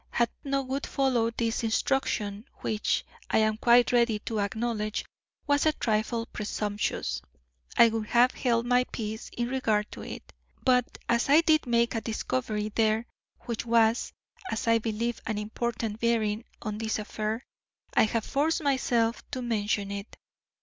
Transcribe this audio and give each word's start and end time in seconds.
Had 0.09 0.31
no 0.43 0.63
good 0.63 0.87
followed 0.87 1.37
this 1.37 1.61
intrusion, 1.63 2.45
which, 2.61 3.05
I 3.29 3.37
am 3.37 3.57
quite 3.57 3.91
ready 3.91 4.17
to 4.25 4.39
acknowledge, 4.39 5.05
was 5.45 5.67
a 5.67 5.73
trifle 5.73 6.25
presumptuous, 6.25 7.21
I 7.77 7.89
would 7.89 8.07
have 8.07 8.31
held 8.31 8.65
my 8.65 8.85
peace 8.85 9.29
in 9.37 9.47
regard 9.49 9.91
to 9.91 10.01
it; 10.01 10.33
but 10.63 10.97
as 11.07 11.29
I 11.29 11.41
did 11.41 11.67
make 11.67 11.93
a 11.93 12.01
discovery 12.01 12.69
there, 12.69 13.05
which 13.41 13.61
has, 13.65 14.11
as 14.49 14.67
I 14.67 14.79
believe, 14.79 15.21
an 15.27 15.37
important 15.37 15.99
bearing 15.99 16.45
on 16.63 16.79
this 16.79 16.97
affair, 16.97 17.43
I 17.93 18.05
have 18.05 18.25
forced 18.25 18.63
myself 18.63 19.21
to 19.29 19.43
mention 19.43 19.91
it. 19.91 20.17